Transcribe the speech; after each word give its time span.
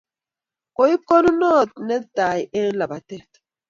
Koip 0.75 1.01
konunot 1.09 1.69
ne 1.87 1.97
tai 2.15 2.39
eng' 2.59 2.77
labatetm 2.79 3.31